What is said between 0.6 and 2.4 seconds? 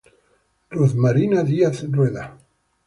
Ruth Marina Díaz Rueda.